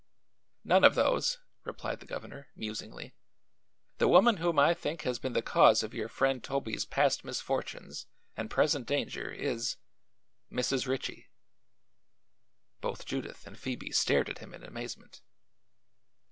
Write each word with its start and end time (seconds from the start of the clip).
"None 0.63 0.83
of 0.83 0.95
those," 0.95 1.37
replied 1.63 1.99
the 1.99 2.07
governor, 2.07 2.47
musingly. 2.55 3.13
"The 3.99 4.07
woman 4.07 4.37
whom 4.37 4.57
I 4.57 4.73
think 4.73 5.03
has 5.03 5.19
been 5.19 5.33
the 5.33 5.43
cause 5.43 5.83
of 5.83 5.93
your 5.93 6.09
friend 6.09 6.43
Toby's 6.43 6.85
past 6.85 7.23
misfortunes 7.23 8.07
and 8.35 8.49
present 8.49 8.87
danger 8.87 9.29
is 9.29 9.77
Mrs. 10.51 10.87
Ritchie." 10.87 11.27
Both 12.79 13.05
Judith 13.05 13.45
and 13.45 13.59
Phoebe 13.59 13.91
stared 13.91 14.27
at 14.27 14.39
him 14.39 14.55
in 14.55 14.63
amazement. 14.63 15.21